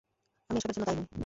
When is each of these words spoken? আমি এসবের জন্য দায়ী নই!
আমি 0.49 0.57
এসবের 0.59 0.73
জন্য 0.75 0.85
দায়ী 0.87 0.97
নই! 0.99 1.05